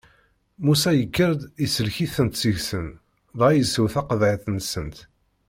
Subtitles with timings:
[0.65, 2.87] Musa yekker-d isellek-itent seg-sen,
[3.37, 4.97] dɣa yessew taqeḍɛit-nsent.